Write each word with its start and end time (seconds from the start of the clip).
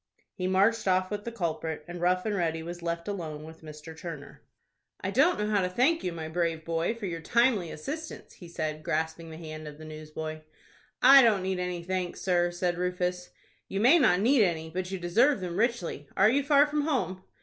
He 0.33 0.47
marched 0.47 0.87
off 0.87 1.11
with 1.11 1.25
the 1.25 1.31
culprit, 1.31 1.85
and 1.87 2.01
Rough 2.01 2.25
and 2.25 2.33
Ready 2.33 2.63
was 2.63 2.81
left 2.81 3.07
alone 3.07 3.43
with 3.43 3.61
Mr. 3.61 3.95
Turner. 3.95 4.41
"I 4.99 5.11
don't 5.11 5.37
know 5.37 5.45
how 5.51 5.61
to 5.61 5.69
thank 5.69 6.03
you, 6.03 6.11
my 6.11 6.27
brave 6.27 6.65
boy, 6.65 6.95
for 6.95 7.05
your 7.05 7.21
timely 7.21 7.69
assistance," 7.69 8.33
he 8.33 8.47
said, 8.47 8.81
grasping 8.83 9.29
the 9.29 9.37
hand 9.37 9.67
of 9.67 9.77
the 9.77 9.85
newsboy. 9.85 10.41
"I 11.03 11.21
don't 11.21 11.43
need 11.43 11.59
any 11.59 11.83
thanks, 11.83 12.19
sir," 12.19 12.49
said 12.49 12.79
Rufus. 12.79 13.29
"You 13.67 13.79
may 13.79 13.99
not 13.99 14.21
need 14.21 14.41
any, 14.41 14.71
but 14.71 14.89
you 14.89 14.97
deserve 14.97 15.39
them 15.39 15.55
richly. 15.55 16.07
Are 16.17 16.31
you 16.31 16.41
far 16.41 16.65
from 16.65 16.81
home?" 16.81 17.23